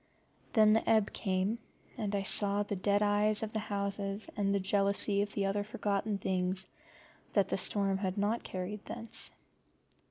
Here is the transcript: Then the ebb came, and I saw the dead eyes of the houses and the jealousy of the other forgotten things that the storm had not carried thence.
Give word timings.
Then 0.53 0.73
the 0.73 0.89
ebb 0.89 1.13
came, 1.13 1.59
and 1.95 2.15
I 2.15 2.23
saw 2.23 2.63
the 2.63 2.75
dead 2.75 3.03
eyes 3.03 3.43
of 3.43 3.53
the 3.53 3.59
houses 3.59 4.31
and 4.35 4.51
the 4.51 4.59
jealousy 4.59 5.21
of 5.21 5.33
the 5.35 5.45
other 5.45 5.63
forgotten 5.63 6.17
things 6.17 6.65
that 7.33 7.49
the 7.49 7.57
storm 7.59 7.99
had 7.99 8.17
not 8.17 8.41
carried 8.41 8.83
thence. 8.83 9.31